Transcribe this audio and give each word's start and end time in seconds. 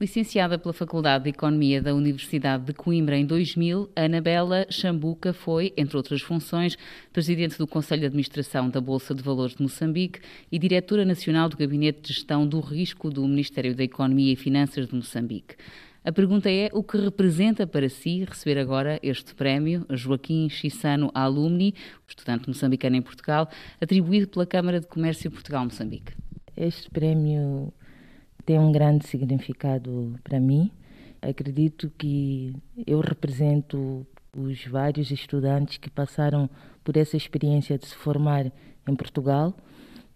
Licenciada 0.00 0.56
pela 0.56 0.72
Faculdade 0.72 1.24
de 1.24 1.30
Economia 1.30 1.82
da 1.82 1.92
Universidade 1.92 2.66
de 2.66 2.72
Coimbra 2.72 3.16
em 3.16 3.26
2000, 3.26 3.90
Anabela 3.96 4.64
Chambuca 4.70 5.32
foi, 5.32 5.74
entre 5.76 5.96
outras 5.96 6.22
funções, 6.22 6.78
presidente 7.12 7.58
do 7.58 7.66
Conselho 7.66 8.02
de 8.02 8.06
Administração 8.06 8.70
da 8.70 8.80
Bolsa 8.80 9.12
de 9.12 9.24
Valores 9.24 9.56
de 9.56 9.62
Moçambique 9.62 10.20
e 10.52 10.58
diretora 10.58 11.04
nacional 11.04 11.48
do 11.48 11.56
Gabinete 11.56 12.00
de 12.02 12.14
Gestão 12.14 12.46
do 12.46 12.60
Risco 12.60 13.10
do 13.10 13.26
Ministério 13.26 13.74
da 13.74 13.82
Economia 13.82 14.32
e 14.32 14.36
Finanças 14.36 14.86
de 14.86 14.94
Moçambique. 14.94 15.56
A 16.04 16.12
pergunta 16.12 16.48
é 16.48 16.70
o 16.72 16.84
que 16.84 16.96
representa 16.96 17.66
para 17.66 17.88
si 17.88 18.22
receber 18.22 18.56
agora 18.60 19.00
este 19.02 19.34
prémio, 19.34 19.84
Joaquim 19.90 20.48
Chissano 20.48 21.10
Alumni, 21.12 21.74
estudante 22.06 22.46
moçambicano 22.46 22.94
em 22.94 23.02
Portugal, 23.02 23.50
atribuído 23.80 24.28
pela 24.28 24.46
Câmara 24.46 24.78
de 24.78 24.86
Comércio 24.86 25.28
Portugal-Moçambique. 25.28 26.12
Este 26.56 26.88
prémio 26.88 27.72
tem 28.48 28.58
um 28.58 28.72
grande 28.72 29.06
significado 29.06 30.18
para 30.24 30.40
mim. 30.40 30.70
Acredito 31.20 31.92
que 31.98 32.56
eu 32.86 32.98
represento 33.00 34.06
os 34.34 34.64
vários 34.64 35.10
estudantes 35.10 35.76
que 35.76 35.90
passaram 35.90 36.48
por 36.82 36.96
essa 36.96 37.14
experiência 37.14 37.76
de 37.76 37.86
se 37.86 37.94
formar 37.94 38.50
em 38.88 38.96
Portugal 38.96 39.54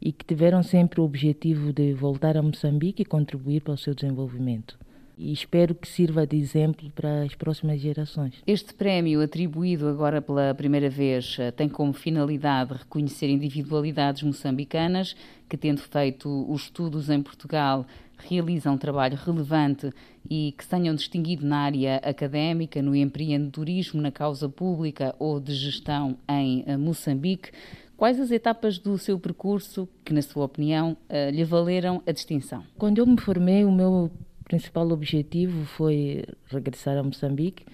e 0.00 0.12
que 0.12 0.24
tiveram 0.24 0.62
sempre 0.62 1.00
o 1.00 1.04
objetivo 1.04 1.72
de 1.72 1.92
voltar 1.92 2.36
a 2.36 2.42
Moçambique 2.42 3.02
e 3.02 3.04
contribuir 3.04 3.62
para 3.62 3.74
o 3.74 3.76
seu 3.76 3.96
desenvolvimento 3.96 4.78
e 5.20 5.32
espero 5.32 5.74
que 5.74 5.86
sirva 5.86 6.26
de 6.26 6.36
exemplo 6.36 6.90
para 6.94 7.24
as 7.24 7.34
próximas 7.34 7.78
gerações. 7.78 8.32
Este 8.46 8.72
prémio, 8.72 9.20
atribuído 9.20 9.86
agora 9.86 10.22
pela 10.22 10.54
primeira 10.54 10.88
vez, 10.88 11.36
eh, 11.38 11.50
tem 11.50 11.68
como 11.68 11.92
finalidade 11.92 12.72
reconhecer 12.72 13.28
individualidades 13.28 14.22
moçambicanas 14.22 15.14
que, 15.46 15.58
tendo 15.58 15.82
feito 15.82 16.50
os 16.50 16.62
estudos 16.62 17.10
em 17.10 17.22
Portugal, 17.22 17.86
realizam 18.16 18.74
um 18.74 18.78
trabalho 18.78 19.16
relevante 19.16 19.92
e 20.28 20.54
que 20.56 20.64
se 20.64 20.70
tenham 20.70 20.94
distinguido 20.94 21.46
na 21.46 21.58
área 21.58 21.96
académica, 21.96 22.80
no 22.80 22.96
empreendedorismo, 22.96 24.00
na 24.00 24.10
causa 24.10 24.48
pública 24.48 25.14
ou 25.18 25.38
de 25.38 25.52
gestão 25.54 26.16
em 26.26 26.64
eh, 26.66 26.78
Moçambique. 26.78 27.50
Quais 27.94 28.18
as 28.18 28.30
etapas 28.30 28.78
do 28.78 28.96
seu 28.96 29.20
percurso 29.20 29.86
que, 30.02 30.14
na 30.14 30.22
sua 30.22 30.46
opinião, 30.46 30.96
eh, 31.10 31.30
lhe 31.30 31.44
valeram 31.44 32.02
a 32.06 32.12
distinção? 32.12 32.64
Quando 32.78 32.96
eu 32.98 33.06
me 33.06 33.20
formei, 33.20 33.66
o 33.66 33.70
meu 33.70 34.10
principal 34.50 34.90
objetivo 34.90 35.64
foi 35.64 36.24
regressar 36.48 36.98
a 36.98 37.04
Moçambique. 37.04 37.64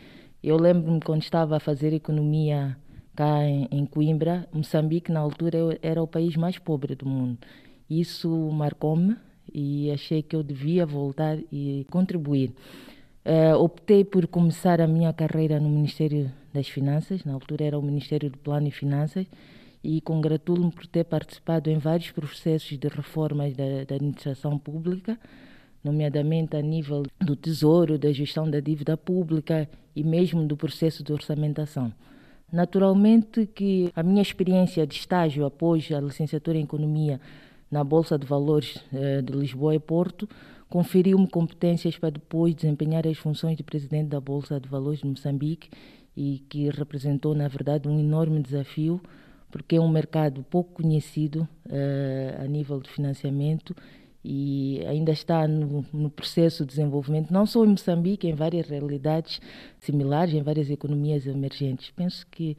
Eu 0.44 0.58
lembro-me 0.58 1.00
quando 1.00 1.22
estava 1.22 1.56
a 1.56 1.60
fazer 1.60 1.94
economia 1.94 2.76
cá 3.16 3.42
em, 3.42 3.66
em 3.70 3.86
Coimbra, 3.86 4.46
Moçambique 4.52 5.10
na 5.10 5.20
altura 5.20 5.78
era 5.80 6.02
o 6.02 6.06
país 6.06 6.36
mais 6.36 6.58
pobre 6.58 6.94
do 6.94 7.06
mundo. 7.06 7.38
Isso 7.88 8.28
marcou-me 8.52 9.16
e 9.54 9.90
achei 9.90 10.22
que 10.22 10.36
eu 10.36 10.42
devia 10.42 10.84
voltar 10.84 11.38
e 11.50 11.86
contribuir. 11.90 12.52
Uh, 13.24 13.56
optei 13.56 14.04
por 14.04 14.26
começar 14.26 14.78
a 14.78 14.86
minha 14.86 15.14
carreira 15.14 15.58
no 15.58 15.70
Ministério 15.70 16.30
das 16.52 16.68
Finanças, 16.68 17.24
na 17.24 17.32
altura 17.32 17.64
era 17.64 17.78
o 17.78 17.82
Ministério 17.82 18.28
do 18.28 18.36
Plano 18.36 18.68
e 18.68 18.70
Finanças, 18.70 19.26
e 19.82 20.02
congratulo-me 20.02 20.70
por 20.70 20.86
ter 20.86 21.04
participado 21.04 21.70
em 21.70 21.78
vários 21.78 22.10
processos 22.10 22.78
de 22.78 22.88
reformas 22.88 23.56
da, 23.56 23.84
da 23.88 23.94
administração 23.94 24.58
pública, 24.58 25.18
nomeadamente 25.86 26.56
a 26.56 26.60
nível 26.60 27.04
do 27.20 27.36
Tesouro, 27.36 27.98
da 27.98 28.12
gestão 28.12 28.50
da 28.50 28.60
dívida 28.60 28.96
pública 28.96 29.68
e 29.94 30.02
mesmo 30.02 30.44
do 30.44 30.56
processo 30.56 31.02
de 31.02 31.12
orçamentação. 31.12 31.92
Naturalmente 32.52 33.46
que 33.46 33.90
a 33.94 34.02
minha 34.02 34.22
experiência 34.22 34.86
de 34.86 34.94
estágio 34.94 35.44
após 35.44 35.90
a 35.90 36.00
licenciatura 36.00 36.58
em 36.58 36.64
Economia 36.64 37.20
na 37.70 37.82
Bolsa 37.82 38.18
de 38.18 38.26
Valores 38.26 38.78
eh, 38.92 39.22
de 39.22 39.32
Lisboa 39.32 39.74
e 39.74 39.80
Porto 39.80 40.28
conferiu-me 40.68 41.28
competências 41.28 41.96
para 41.96 42.10
depois 42.10 42.54
desempenhar 42.54 43.06
as 43.06 43.18
funções 43.18 43.56
de 43.56 43.62
presidente 43.62 44.08
da 44.08 44.20
Bolsa 44.20 44.60
de 44.60 44.68
Valores 44.68 45.00
de 45.00 45.06
Moçambique 45.06 45.70
e 46.16 46.42
que 46.48 46.68
representou, 46.70 47.34
na 47.34 47.46
verdade, 47.46 47.88
um 47.88 47.98
enorme 48.00 48.40
desafio, 48.40 49.00
porque 49.50 49.76
é 49.76 49.80
um 49.80 49.88
mercado 49.88 50.44
pouco 50.48 50.82
conhecido 50.82 51.46
eh, 51.68 52.38
a 52.40 52.46
nível 52.46 52.80
de 52.80 52.90
financiamento 52.90 53.74
e 54.28 54.84
ainda 54.88 55.12
está 55.12 55.46
no, 55.46 55.84
no, 55.92 56.10
processo 56.10 56.64
de 56.64 56.70
desenvolvimento, 56.70 57.32
não 57.32 57.46
só 57.46 57.64
em 57.64 57.68
Moçambique, 57.68 58.26
em 58.26 58.34
várias 58.34 58.68
realidades 58.68 59.40
similares, 59.78 60.34
em 60.34 60.42
várias 60.42 60.68
economias 60.68 61.28
emergentes. 61.28 61.92
Penso 61.94 62.26
que 62.26 62.56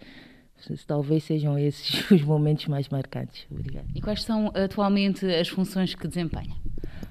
talvez 0.87 1.25
sejam 1.25 1.59
esses 1.59 2.07
os 2.09 2.21
momentos 2.21 2.67
mais 2.67 2.87
marcantes. 2.87 3.45
Obrigada. 3.51 3.85
E 3.93 3.99
quais 3.99 4.23
são 4.23 4.49
atualmente 4.55 5.25
as 5.25 5.49
funções 5.49 5.93
que 5.93 6.07
desempenha? 6.07 6.55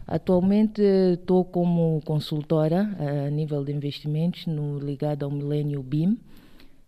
Atualmente 0.06 0.80
estou 0.80 1.44
como 1.44 2.00
consultora 2.06 2.88
a 3.26 3.28
nível 3.28 3.62
de 3.62 3.72
investimentos 3.72 4.46
no 4.46 4.78
ligado 4.78 5.24
ao 5.24 5.30
Milênio 5.30 5.82
BIM, 5.82 6.18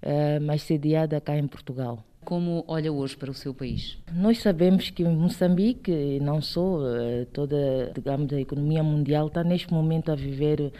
eh, 0.00 0.38
mas 0.40 0.62
sediada 0.62 1.20
cá 1.20 1.36
em 1.36 1.46
Portugal. 1.46 2.02
Como 2.28 2.62
olha 2.68 2.92
hoje 2.92 3.16
para 3.16 3.30
o 3.30 3.34
seu 3.34 3.54
país? 3.54 3.96
Nós 4.12 4.42
sabemos 4.42 4.90
que 4.90 5.02
Moçambique, 5.02 6.20
não 6.20 6.42
só 6.42 6.78
eh, 6.86 7.26
toda, 7.32 7.90
digamos, 7.94 8.30
a 8.34 8.38
economia 8.38 8.82
mundial 8.82 9.28
está 9.28 9.42
neste 9.42 9.72
momento 9.72 10.12
a 10.12 10.14
viver 10.14 10.70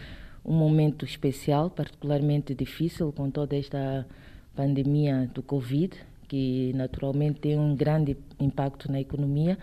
um 0.45 0.53
momento 0.53 1.07
especial, 1.07 1.71
particularmente 1.71 2.55
difícil 2.55 3.11
com 3.13 3.31
toda 3.31 3.57
esta 3.57 4.07
pandemia 4.55 5.31
do 5.33 5.43
Covid, 5.43 5.97
que 6.29 6.75
naturalmente 6.75 7.41
tem 7.41 7.59
um 7.59 7.75
grande 7.75 8.15
impacto 8.39 8.93
na 8.93 9.01
economia. 9.01 9.57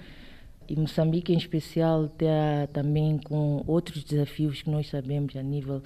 E 0.67 0.75
Moçambique, 0.75 1.33
em 1.33 1.37
especial, 1.37 2.05
está 2.05 2.65
também 2.73 3.19
com 3.19 3.63
outros 3.67 4.03
desafios 4.03 4.63
que 4.63 4.71
nós 4.71 4.89
sabemos 4.89 5.35
a 5.35 5.43
nível 5.43 5.83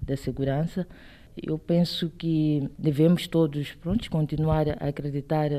da 0.00 0.16
segurança. 0.16 0.88
Eu 1.36 1.58
penso 1.58 2.10
que 2.10 2.68
devemos 2.78 3.26
todos 3.26 3.72
pronto, 3.74 4.10
continuar 4.10 4.68
a 4.68 4.88
acreditar 4.88 5.50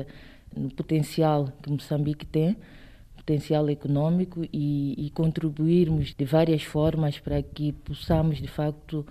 no 0.56 0.70
potencial 0.70 1.52
que 1.62 1.70
Moçambique 1.70 2.26
tem, 2.26 2.56
potencial 3.16 3.68
econômico, 3.70 4.44
e, 4.52 5.06
e 5.06 5.10
contribuirmos 5.10 6.14
de 6.14 6.24
várias 6.24 6.62
formas 6.62 7.18
para 7.18 7.42
que 7.42 7.72
possamos, 7.72 8.38
de 8.38 8.48
facto, 8.48 9.06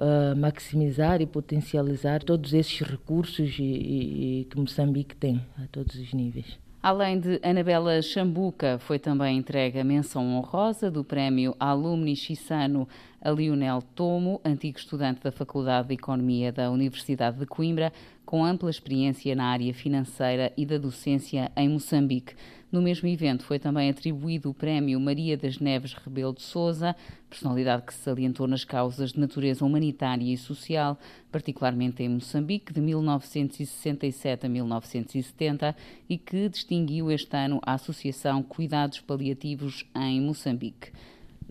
uh, 0.00 0.36
maximizar 0.36 1.20
e 1.20 1.26
potencializar 1.26 2.22
todos 2.22 2.54
esses 2.54 2.80
recursos 2.80 3.58
e, 3.58 3.62
e, 3.62 4.44
que 4.50 4.58
Moçambique 4.58 5.14
tem 5.14 5.44
a 5.58 5.66
todos 5.70 5.94
os 5.94 6.12
níveis. 6.12 6.58
Além 6.82 7.20
de 7.20 7.38
Anabela 7.42 8.00
Chambuca, 8.00 8.78
foi 8.78 8.98
também 8.98 9.36
entregue 9.36 9.78
a 9.78 9.84
menção 9.84 10.26
honrosa 10.38 10.90
do 10.90 11.04
prémio 11.04 11.54
Alumni 11.60 12.16
Chissano 12.16 12.88
a 13.20 13.30
Lionel 13.30 13.82
Tomo, 13.94 14.40
antigo 14.44 14.78
estudante 14.78 15.20
da 15.22 15.30
Faculdade 15.30 15.88
de 15.88 15.94
Economia 15.94 16.50
da 16.50 16.70
Universidade 16.70 17.38
de 17.38 17.46
Coimbra, 17.46 17.92
com 18.24 18.44
ampla 18.44 18.70
experiência 18.70 19.34
na 19.34 19.44
área 19.44 19.74
financeira 19.74 20.52
e 20.56 20.64
da 20.64 20.78
docência 20.78 21.50
em 21.56 21.68
Moçambique. 21.68 22.34
No 22.70 22.80
mesmo 22.80 23.08
evento 23.08 23.44
foi 23.44 23.58
também 23.58 23.90
atribuído 23.90 24.50
o 24.50 24.54
prémio 24.54 25.00
Maria 25.00 25.36
das 25.36 25.58
Neves 25.58 25.92
Rebelo 25.92 26.32
de 26.32 26.40
Souza, 26.40 26.94
personalidade 27.28 27.82
que 27.82 27.92
se 27.92 28.00
salientou 28.00 28.46
nas 28.46 28.64
causas 28.64 29.12
de 29.12 29.18
natureza 29.18 29.64
humanitária 29.64 30.32
e 30.32 30.36
social, 30.36 30.96
particularmente 31.32 32.02
em 32.04 32.08
Moçambique, 32.08 32.72
de 32.72 32.80
1967 32.80 34.46
a 34.46 34.48
1970, 34.48 35.76
e 36.08 36.16
que 36.16 36.48
distinguiu 36.48 37.10
este 37.10 37.36
ano 37.36 37.60
a 37.64 37.74
Associação 37.74 38.42
Cuidados 38.42 39.00
Paliativos 39.00 39.84
em 39.96 40.20
Moçambique. 40.20 40.92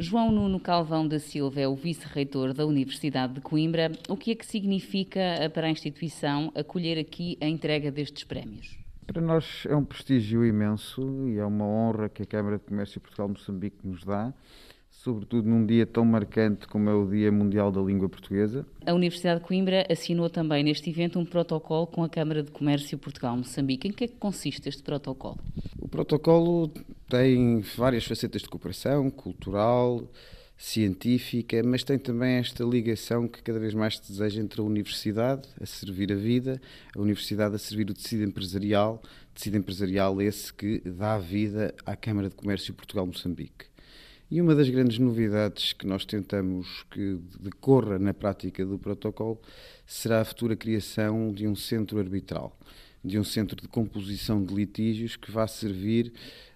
João 0.01 0.31
Nuno 0.31 0.61
Calvão 0.61 1.05
da 1.05 1.19
Silva 1.19 1.59
é 1.59 1.67
o 1.67 1.75
vice-reitor 1.75 2.53
da 2.53 2.65
Universidade 2.65 3.33
de 3.33 3.41
Coimbra. 3.41 3.91
O 4.07 4.15
que 4.15 4.31
é 4.31 4.35
que 4.35 4.45
significa 4.45 5.19
para 5.53 5.67
a 5.67 5.69
instituição 5.69 6.53
acolher 6.55 6.97
aqui 6.97 7.37
a 7.41 7.45
entrega 7.45 7.91
destes 7.91 8.23
prémios? 8.23 8.79
Para 9.05 9.21
nós 9.21 9.65
é 9.67 9.75
um 9.75 9.83
prestígio 9.83 10.45
imenso 10.45 11.27
e 11.27 11.37
é 11.37 11.45
uma 11.45 11.65
honra 11.65 12.07
que 12.07 12.23
a 12.23 12.25
Câmara 12.25 12.57
de 12.57 12.63
Comércio 12.63 13.01
Portugal-Moçambique 13.01 13.85
nos 13.85 14.05
dá 14.05 14.33
sobretudo 14.89 15.47
num 15.47 15.65
dia 15.65 15.85
tão 15.85 16.03
marcante 16.03 16.67
como 16.67 16.89
é 16.89 16.93
o 16.93 17.05
Dia 17.05 17.31
Mundial 17.31 17.71
da 17.71 17.81
Língua 17.81 18.09
Portuguesa. 18.09 18.65
A 18.85 18.93
Universidade 18.93 19.39
de 19.39 19.47
Coimbra 19.47 19.85
assinou 19.89 20.29
também 20.29 20.63
neste 20.63 20.89
evento 20.89 21.19
um 21.19 21.25
protocolo 21.25 21.87
com 21.87 22.03
a 22.03 22.09
Câmara 22.09 22.43
de 22.43 22.51
Comércio 22.51 22.97
Portugal-Moçambique. 22.97 23.87
Em 23.87 23.91
que 23.91 24.03
é 24.03 24.07
que 24.07 24.17
consiste 24.17 24.67
este 24.67 24.83
protocolo? 24.83 25.37
O 25.79 25.87
protocolo 25.87 26.71
tem 27.09 27.59
várias 27.75 28.05
facetas 28.05 28.43
de 28.43 28.47
cooperação, 28.47 29.09
cultural, 29.09 30.07
científica, 30.55 31.61
mas 31.63 31.83
tem 31.83 31.97
também 31.97 32.35
esta 32.35 32.63
ligação 32.63 33.27
que 33.27 33.41
cada 33.41 33.59
vez 33.59 33.73
mais 33.73 33.97
se 33.97 34.11
deseja 34.11 34.41
entre 34.41 34.61
a 34.61 34.63
universidade 34.63 35.47
a 35.59 35.65
servir 35.65 36.11
a 36.11 36.15
vida, 36.15 36.61
a 36.95 36.99
universidade 37.01 37.55
a 37.55 37.57
servir 37.57 37.89
o 37.89 37.93
tecido 37.93 38.23
empresarial, 38.23 39.01
tecido 39.33 39.57
empresarial 39.57 40.21
esse 40.21 40.53
que 40.53 40.81
dá 40.85 41.17
vida 41.17 41.73
à 41.85 41.95
Câmara 41.95 42.29
de 42.29 42.35
Comércio 42.35 42.73
Portugal-Moçambique. 42.73 43.65
E 44.29 44.39
uma 44.39 44.53
das 44.53 44.69
grandes 44.69 44.99
novidades 44.99 45.73
que 45.73 45.87
nós 45.87 46.05
tentamos 46.05 46.85
que 46.91 47.19
decorra 47.39 47.97
na 47.97 48.13
prática 48.13 48.63
do 48.63 48.77
protocolo 48.77 49.41
será 49.87 50.21
a 50.21 50.25
futura 50.25 50.55
criação 50.55 51.33
de 51.33 51.47
um 51.47 51.55
centro 51.55 51.97
arbitral. 51.97 52.55
De 53.03 53.17
um 53.17 53.23
centro 53.23 53.59
de 53.61 53.67
composição 53.67 54.43
de 54.43 54.53
litígios 54.53 55.15
que 55.15 55.31
vá 55.31 55.47
servir, 55.47 56.11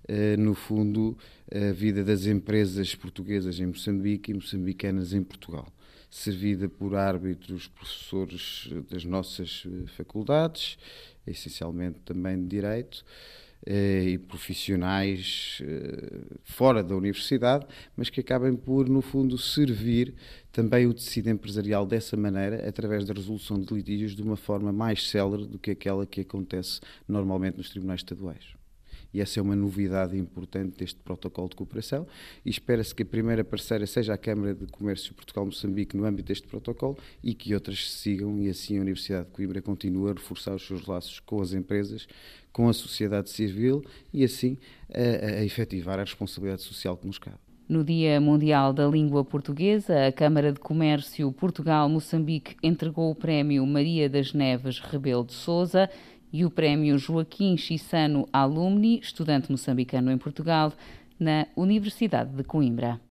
eh, 0.07 0.35
no 0.37 0.53
fundo, 0.53 1.17
a 1.51 1.71
vida 1.71 2.03
das 2.03 2.25
empresas 2.25 2.93
portuguesas 2.95 3.59
em 3.59 3.65
Moçambique 3.65 4.31
e 4.31 4.33
moçambicanas 4.33 5.13
em 5.13 5.23
Portugal. 5.23 5.67
Servida 6.09 6.69
por 6.69 6.95
árbitros, 6.95 7.67
professores 7.67 8.69
das 8.89 9.05
nossas 9.05 9.63
eh, 9.65 9.87
faculdades, 9.87 10.77
essencialmente 11.25 11.99
também 12.05 12.37
de 12.37 12.47
Direito, 12.47 13.05
e 13.65 14.17
profissionais 14.17 15.61
fora 16.43 16.83
da 16.83 16.95
universidade, 16.95 17.65
mas 17.95 18.09
que 18.09 18.19
acabem 18.19 18.55
por, 18.55 18.89
no 18.89 19.01
fundo, 19.01 19.37
servir 19.37 20.13
também 20.51 20.85
o 20.85 20.93
tecido 20.93 21.29
empresarial 21.29 21.85
dessa 21.85 22.15
maneira, 22.17 22.67
através 22.67 23.05
da 23.05 23.13
resolução 23.13 23.59
de 23.59 23.73
litígios 23.73 24.15
de 24.15 24.21
uma 24.21 24.35
forma 24.35 24.71
mais 24.71 25.09
célere 25.09 25.47
do 25.47 25.57
que 25.57 25.71
aquela 25.71 26.05
que 26.05 26.21
acontece 26.21 26.79
normalmente 27.07 27.57
nos 27.57 27.69
tribunais 27.69 28.01
estaduais. 28.01 28.62
E 29.13 29.21
essa 29.21 29.39
é 29.39 29.43
uma 29.43 29.55
novidade 29.55 30.17
importante 30.17 30.77
deste 30.77 30.99
protocolo 30.99 31.49
de 31.49 31.55
cooperação 31.55 32.07
e 32.45 32.49
espera-se 32.49 32.95
que 32.95 33.03
a 33.03 33.05
primeira 33.05 33.43
parceira 33.43 33.85
seja 33.85 34.13
a 34.13 34.17
Câmara 34.17 34.53
de 34.53 34.65
Comércio 34.67 35.13
Portugal-Moçambique 35.13 35.95
no 35.95 36.05
âmbito 36.05 36.27
deste 36.29 36.47
protocolo 36.47 36.97
e 37.23 37.33
que 37.33 37.53
outras 37.53 37.91
sigam 37.91 38.39
e 38.39 38.49
assim 38.49 38.77
a 38.77 38.81
Universidade 38.81 39.27
de 39.27 39.31
Coimbra 39.31 39.61
continue 39.61 40.09
a 40.09 40.13
reforçar 40.13 40.55
os 40.55 40.65
seus 40.65 40.85
laços 40.85 41.19
com 41.19 41.41
as 41.41 41.53
empresas, 41.53 42.07
com 42.51 42.67
a 42.67 42.73
sociedade 42.73 43.29
civil 43.29 43.83
e 44.11 44.23
assim 44.23 44.57
a, 44.93 45.39
a 45.39 45.45
efetivar 45.45 45.99
a 45.99 46.03
responsabilidade 46.03 46.61
social 46.63 46.97
que 46.97 47.05
nos 47.05 47.19
cabe. 47.19 47.37
No 47.67 47.81
Dia 47.81 48.19
Mundial 48.19 48.73
da 48.73 48.85
Língua 48.85 49.23
Portuguesa, 49.23 50.07
a 50.07 50.11
Câmara 50.11 50.51
de 50.51 50.59
Comércio 50.59 51.31
Portugal-Moçambique 51.31 52.57
entregou 52.61 53.09
o 53.09 53.15
prémio 53.15 53.65
Maria 53.65 54.09
das 54.09 54.33
Neves 54.33 54.79
Rebelo 54.79 55.23
de 55.23 55.31
Souza 55.31 55.89
e 56.33 56.43
o 56.43 56.49
prémio 56.49 56.97
Joaquim 56.97 57.55
Chissano 57.55 58.27
Alumni, 58.33 58.99
estudante 58.99 59.51
moçambicano 59.51 60.11
em 60.11 60.17
Portugal, 60.17 60.73
na 61.19 61.45
Universidade 61.55 62.31
de 62.31 62.43
Coimbra. 62.43 62.99